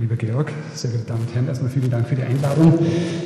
[0.00, 2.72] Lieber Georg, sehr geehrte Damen und Herren, erstmal vielen Dank für die Einladung.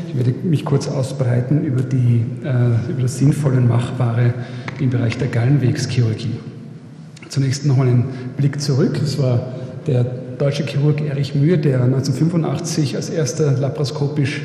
[0.08, 4.34] Ich werde mich kurz ausbreiten über, die, äh, über das Sinnvolle und Machbare
[4.80, 6.32] im Bereich der Gallenwegschirurgie.
[7.28, 8.06] Zunächst nochmal einen
[8.36, 9.00] Blick zurück.
[9.00, 9.54] Es war
[9.86, 10.02] der
[10.36, 14.42] deutsche Chirurg Erich Mühe, der 1985 als erster laparoskopisch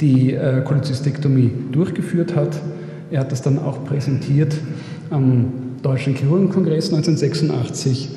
[0.00, 2.60] die äh, Cholecystektomie durchgeführt hat.
[3.10, 4.54] Er hat das dann auch präsentiert
[5.10, 5.46] am
[5.82, 8.10] Deutschen Chirurgenkongress 1986,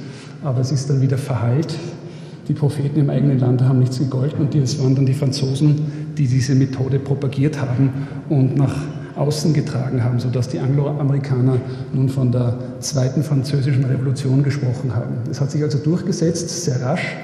[0.43, 1.75] aber es ist dann wieder verheilt
[2.47, 6.27] die Propheten im eigenen Land haben nichts gegolten und es waren dann die Franzosen, die
[6.27, 7.89] diese Methode propagiert haben
[8.29, 8.75] und nach
[9.15, 11.57] außen getragen haben, sodass die Angloamerikaner
[11.93, 15.15] nun von der zweiten französischen Revolution gesprochen haben.
[15.31, 17.15] Es hat sich also durchgesetzt, sehr rasch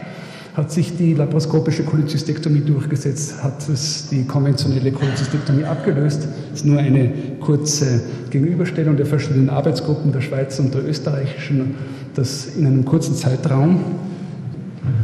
[0.53, 6.27] hat sich die laparoskopische Cholecystektomie durchgesetzt, hat es die konventionelle Cholecystektomie abgelöst.
[6.53, 11.75] Es ist nur eine kurze Gegenüberstellung der verschiedenen Arbeitsgruppen der Schweiz und der österreichischen,
[12.15, 13.79] das in einem kurzen Zeitraum.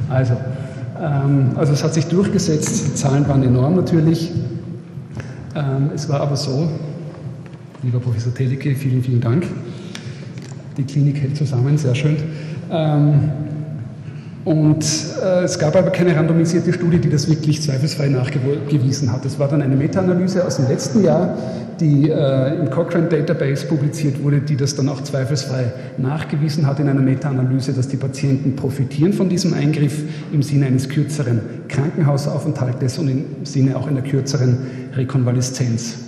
[0.10, 0.34] Also,
[1.02, 4.32] ähm, also es hat sich durchgesetzt, die Zahlen waren enorm natürlich.
[5.56, 6.70] Ähm, es war aber so,
[7.84, 9.48] lieber Professor Telicke, vielen, vielen Dank.
[10.78, 12.18] Die Klinik hält zusammen, sehr schön.
[12.72, 13.32] Ähm,
[14.46, 14.86] und
[15.22, 19.26] äh, es gab aber keine randomisierte Studie, die das wirklich zweifelsfrei nachgewiesen hat.
[19.26, 21.36] Es war dann eine Meta-Analyse aus dem letzten Jahr,
[21.80, 26.88] die äh, im Cochrane Database publiziert wurde, die das dann auch zweifelsfrei nachgewiesen hat in
[26.88, 33.10] einer Meta-Analyse, dass die Patienten profitieren von diesem Eingriff im Sinne eines kürzeren Krankenhausaufenthaltes und
[33.10, 34.58] im Sinne auch einer kürzeren
[34.96, 36.00] Rekonvaleszenz.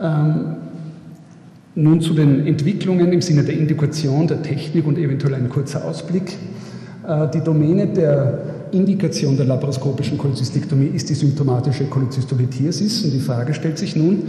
[0.00, 0.56] Ähm,
[1.76, 6.36] nun zu den Entwicklungen im Sinne der Indikation, der Technik und eventuell ein kurzer Ausblick.
[7.06, 8.38] Äh, die Domäne der
[8.74, 13.04] Indikation der laparoskopischen Cholecystektomie ist die symptomatische Cholecystolithiasis.
[13.04, 14.24] Und die Frage stellt sich nun,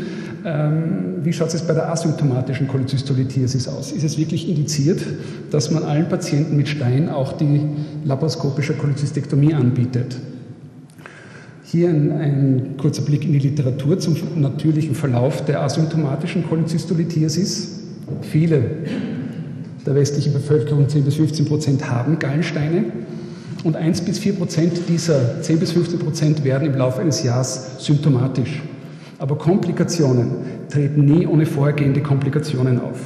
[0.45, 3.91] ähm, wie schaut es bei der asymptomatischen Cholecystolithiasis aus?
[3.91, 5.01] Ist es wirklich indiziert,
[5.49, 7.61] dass man allen Patienten mit Stein auch die
[8.05, 10.17] laparoskopische Cholecystektomie anbietet?
[11.63, 17.79] Hier ein, ein, kurzer Blick in die Literatur zum natürlichen Verlauf der asymptomatischen Cholecystolithiasis.
[18.21, 18.61] Viele
[19.85, 22.85] der westlichen Bevölkerung, 10 bis 15 Prozent, haben Gallensteine.
[23.65, 27.77] Und 1 bis 4 Prozent dieser 10 bis 15 Prozent werden im Laufe eines Jahres
[27.79, 28.61] symptomatisch.
[29.17, 30.35] Aber Komplikationen
[30.69, 32.99] treten nie ohne vorhergehende Komplikationen auf.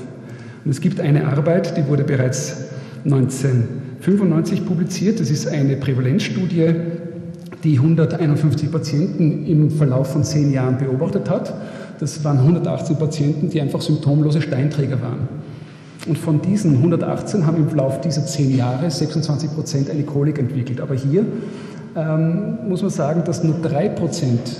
[0.65, 2.65] Und es gibt eine Arbeit, die wurde bereits
[3.05, 5.21] 1995 publiziert.
[5.21, 6.73] Das ist eine Prävalenzstudie,
[7.63, 11.53] die 151 Patienten im Verlauf von zehn Jahren beobachtet hat.
[12.01, 15.29] Das waren 118 Patienten, die einfach symptomlose Steinträger waren.
[16.09, 20.81] Und von diesen 118 haben im Verlauf dieser zehn Jahre 26 Prozent eine Kolik entwickelt.
[20.81, 21.23] Aber hier
[21.95, 24.57] ähm, muss man sagen, dass nur drei Prozent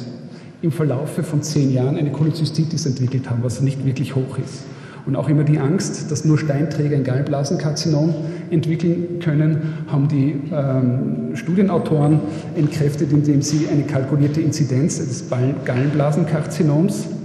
[0.61, 4.65] im Verlauf von zehn Jahren eine Cholecystitis entwickelt haben, was nicht wirklich hoch ist.
[5.07, 8.13] Und auch immer die Angst, dass nur Steinträger ein Gallenblasenkarzinom
[8.51, 12.19] entwickeln können, haben die ähm, Studienautoren
[12.55, 15.25] entkräftet, indem sie eine kalkulierte Inzidenz des
[15.65, 17.18] Gallenblasenkarzinoms äh,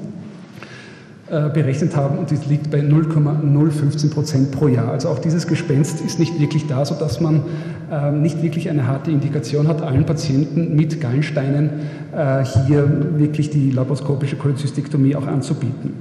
[1.53, 4.93] berechnet haben und das liegt bei 0,015 Prozent pro Jahr.
[4.93, 7.43] Also auch dieses Gespenst ist nicht wirklich da, sodass man
[7.91, 11.71] äh, nicht wirklich eine harte Indikation hat, allen Patienten mit Gallensteinen
[12.15, 15.93] äh, hier wirklich die laparoskopische Cholecystektomie auch anzubieten.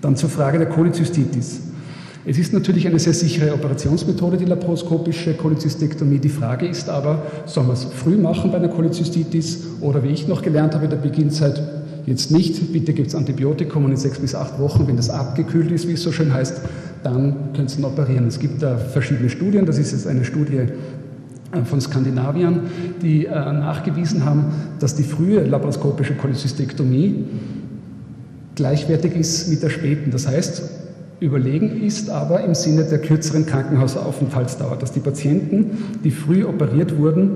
[0.00, 1.62] Dann zur Frage der Cholecystitis.
[2.24, 6.18] Es ist natürlich eine sehr sichere Operationsmethode, die laparoskopische Cholecystektomie.
[6.18, 10.28] Die Frage ist aber, soll man es früh machen bei einer Cholecystitis oder wie ich
[10.28, 11.60] noch gelernt habe, der Beginnzeit
[12.06, 15.70] jetzt nicht, bitte gibt es Antibiotikum und in sechs bis acht Wochen, wenn das abgekühlt
[15.70, 16.60] ist, wie es so schön heißt,
[17.02, 18.26] dann können Sie operieren.
[18.26, 20.58] Es gibt da verschiedene Studien, das ist jetzt eine Studie
[21.52, 22.60] äh, von Skandinaviern,
[23.02, 24.46] die äh, nachgewiesen haben,
[24.78, 27.24] dass die frühe laparoskopische Cholecystektomie
[28.54, 30.10] gleichwertig ist mit der späten.
[30.10, 30.62] Das heißt,
[31.20, 37.30] überlegen ist aber im Sinne der kürzeren Krankenhausaufenthaltsdauer, dass die Patienten, die früh operiert wurden,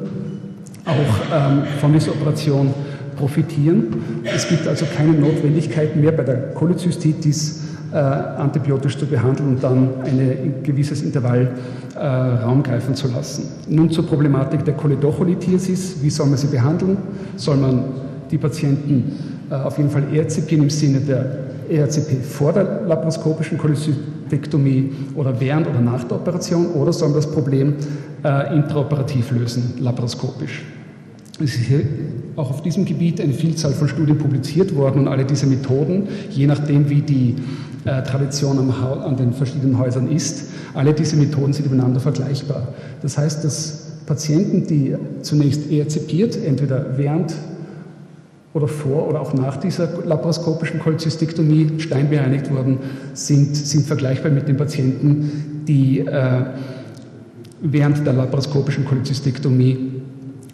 [0.84, 0.93] auch
[1.34, 2.72] ähm, von dieser Operation
[3.16, 4.22] profitieren.
[4.25, 7.62] Es gibt also keine Notwendigkeit mehr bei der Cholezystitis
[7.93, 11.50] äh, antibiotisch zu behandeln und dann ein gewisses Intervall
[11.94, 13.49] äh, Raum greifen zu lassen.
[13.69, 16.03] Nun zur Problematik der Choledocholithiasis.
[16.03, 16.98] Wie soll man sie behandeln?
[17.36, 17.84] Soll man
[18.30, 19.13] die Patienten
[19.51, 25.66] äh, auf jeden Fall ERCP im Sinne der ERCP vor der laparoskopischen Cholecystektomie oder während
[25.66, 27.74] oder nach der Operation oder soll man das Problem
[28.24, 30.65] äh, intraoperativ lösen, laparoskopisch?
[31.38, 31.83] Es ist hier
[32.36, 36.47] auch auf diesem Gebiet eine Vielzahl von Studien publiziert worden und alle diese Methoden, je
[36.47, 37.34] nachdem wie die
[37.84, 42.68] äh, Tradition an den verschiedenen Häusern ist, alle diese Methoden sind miteinander vergleichbar.
[43.03, 47.34] Das heißt, dass Patienten, die zunächst ERZipiert, entweder während
[48.54, 52.78] oder vor oder auch nach dieser laparoskopischen Cholecystektomie steinbereinigt wurden,
[53.12, 56.44] sind, sind vergleichbar mit den Patienten, die äh,
[57.60, 59.96] während der laparoskopischen Cholecystektomie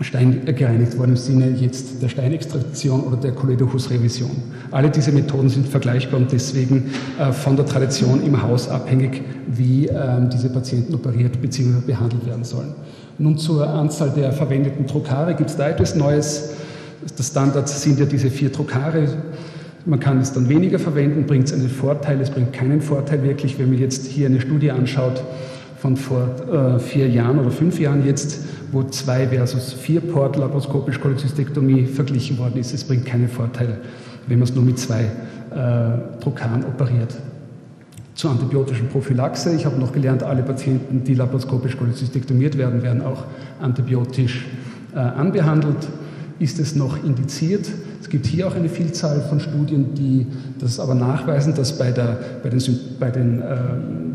[0.04, 4.30] Stein gereinigt worden im Sinne jetzt der Steinextraktion oder der Koledocus-Revision.
[4.70, 9.86] Alle diese Methoden sind vergleichbar und deswegen äh, von der Tradition im Haus abhängig, wie
[9.86, 11.80] ähm, diese Patienten operiert bzw.
[11.86, 12.74] behandelt werden sollen.
[13.18, 16.50] Nun zur Anzahl der verwendeten Trokare gibt es da etwas Neues.
[17.18, 19.08] Der Standard sind ja diese vier Trokare.
[19.84, 23.58] Man kann es dann weniger verwenden, bringt es einen Vorteil, es bringt keinen Vorteil wirklich,
[23.58, 25.22] wenn man jetzt hier eine Studie anschaut
[25.82, 31.00] von vor äh, vier Jahren oder fünf Jahren jetzt, wo zwei versus vier Port laparoskopisch
[31.00, 32.72] Cholecystektomie verglichen worden ist.
[32.72, 33.80] Es bringt keinen Vorteil,
[34.28, 37.12] wenn man es nur mit zwei äh, Trokaren operiert.
[38.14, 39.56] Zur antibiotischen Prophylaxe.
[39.56, 43.24] Ich habe noch gelernt, alle Patienten, die laparoskopisch cholecystektomiert werden, werden auch
[43.60, 44.46] antibiotisch
[44.94, 45.88] äh, anbehandelt.
[46.38, 47.68] Ist es noch indiziert?
[48.12, 50.26] Es gibt hier auch eine Vielzahl von Studien, die
[50.58, 52.60] das aber nachweisen, dass bei, der, bei den,
[53.00, 53.56] bei den äh,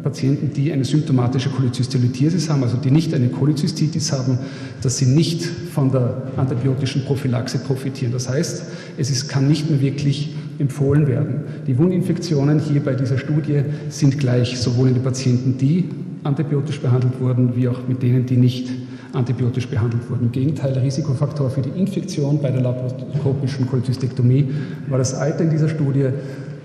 [0.03, 4.37] Patienten, die eine symptomatische Cholecystitis haben, also die nicht eine Cholecystitis haben,
[4.83, 8.11] dass sie nicht von der antibiotischen Prophylaxe profitieren.
[8.11, 8.65] Das heißt,
[8.99, 11.45] es ist, kann nicht mehr wirklich empfohlen werden.
[11.65, 15.89] Die Wundinfektionen hier bei dieser Studie sind gleich, sowohl in den Patienten, die
[16.23, 18.69] antibiotisch behandelt wurden, wie auch mit denen, die nicht
[19.13, 20.25] antibiotisch behandelt wurden.
[20.25, 24.49] Im Gegenteil, der Risikofaktor für die Infektion bei der laparoskopischen Cholecystektomie
[24.89, 26.09] war das Alter in dieser Studie,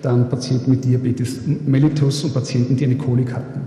[0.03, 3.61] dann Patienten mit Diabetes mellitus und Patienten, die eine Kolik hatten.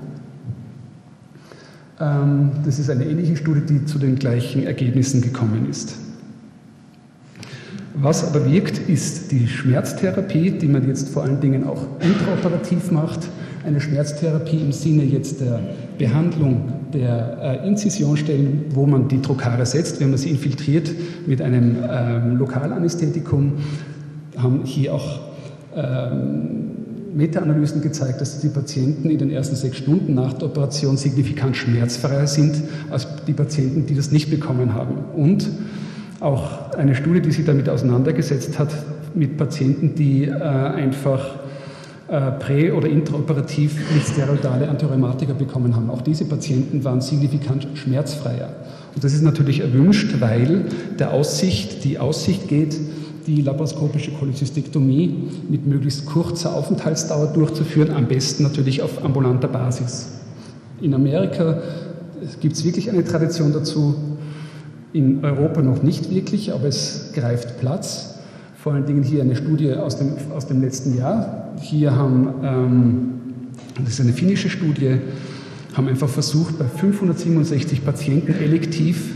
[1.99, 5.97] Ähm, das ist eine ähnliche Studie, die zu den gleichen Ergebnissen gekommen ist.
[7.97, 13.21] Was aber wirkt, ist die Schmerztherapie, die man jetzt vor allen Dingen auch intraoperativ macht.
[13.65, 15.61] Eine Schmerztherapie im Sinne jetzt der
[15.97, 20.91] Behandlung der äh, Inzisionstellen, wo man die Trokare setzt, wenn man sie infiltriert
[21.25, 23.53] mit einem ähm, Lokalanästhetikum,
[24.37, 25.19] haben hier auch
[25.75, 26.75] ähm,
[27.15, 32.27] Meta-Analysen gezeigt, dass die Patienten in den ersten sechs Stunden nach der Operation signifikant schmerzfreier
[32.27, 34.97] sind als die Patienten, die das nicht bekommen haben.
[35.15, 35.49] Und
[36.19, 38.69] auch eine Studie, die sich damit auseinandergesetzt hat,
[39.13, 41.35] mit Patienten, die äh, einfach
[42.07, 45.89] äh, prä- oder intraoperativ nicht steroidale Antirheumatika bekommen haben.
[45.89, 48.49] Auch diese Patienten waren signifikant schmerzfreier.
[48.93, 50.65] Und das ist natürlich erwünscht, weil
[50.99, 52.77] der Aussicht, die Aussicht geht,
[53.27, 60.11] die laparoskopische Cholecystektomie mit möglichst kurzer Aufenthaltsdauer durchzuführen, am besten natürlich auf ambulanter Basis.
[60.81, 61.61] In Amerika
[62.39, 63.95] gibt es wirklich eine Tradition dazu,
[64.95, 68.15] in Europa noch nicht wirklich, aber es greift Platz
[68.65, 71.51] vor allen Dingen hier eine Studie aus dem, aus dem letzten Jahr.
[71.61, 73.09] Hier haben, ähm,
[73.79, 74.97] das ist eine finnische Studie,
[75.75, 79.11] haben einfach versucht, bei 567 Patienten elektiv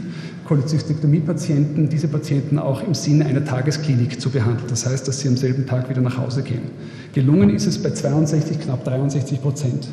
[0.45, 4.67] Cholecystektomie-Patienten, diese Patienten auch im Sinne einer Tagesklinik zu behandeln.
[4.69, 6.69] Das heißt, dass sie am selben Tag wieder nach Hause gehen.
[7.13, 9.87] Gelungen ist es bei 62, knapp 63 Prozent.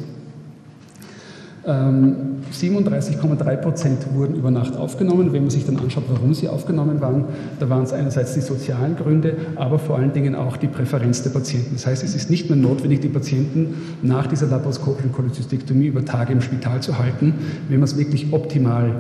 [1.66, 5.32] 37,3 ähm, Prozent wurden über Nacht aufgenommen.
[5.32, 7.24] Wenn man sich dann anschaut, warum sie aufgenommen waren,
[7.58, 11.30] da waren es einerseits die sozialen Gründe, aber vor allen Dingen auch die Präferenz der
[11.30, 11.74] Patienten.
[11.74, 16.32] Das heißt, es ist nicht mehr notwendig, die Patienten nach dieser laparoskopischen Cholecystektomie über Tage
[16.34, 17.34] im Spital zu halten.
[17.68, 18.92] Wenn man es wirklich optimal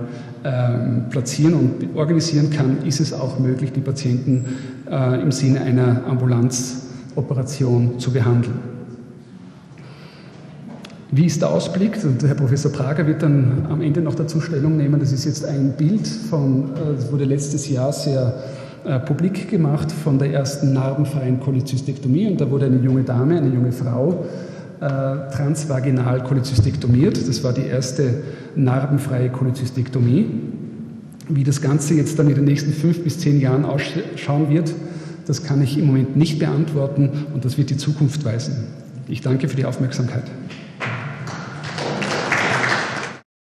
[0.42, 4.44] ähm, platzieren und organisieren kann, ist es auch möglich, die Patienten
[4.90, 8.75] äh, im Sinne einer Ambulanzoperation zu behandeln.
[11.12, 11.98] Wie ist der Ausblick?
[12.04, 14.98] Und Herr Professor Prager wird dann am Ende noch dazu Stellung nehmen.
[14.98, 18.34] Das ist jetzt ein Bild von, äh, das wurde letztes Jahr sehr
[18.84, 22.26] äh, publik gemacht von der ersten narbenfreien Cholecystektomie.
[22.26, 24.26] Und da wurde eine junge Dame, eine junge Frau,
[24.80, 24.88] äh,
[25.32, 27.28] transvaginal cholecystektomiert.
[27.28, 28.22] Das war die erste
[28.56, 30.26] narbenfreie Cholecystektomie.
[31.28, 34.74] Wie das Ganze jetzt dann in den nächsten fünf bis zehn Jahren ausschauen wird,
[35.26, 38.54] das kann ich im Moment nicht beantworten und das wird die Zukunft weisen.
[39.08, 40.24] Ich danke für die Aufmerksamkeit.